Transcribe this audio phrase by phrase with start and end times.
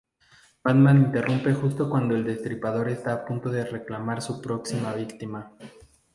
[0.63, 5.53] Batman irrumpe justo cuando el destripador está a punto de reclamar su próxima víctima.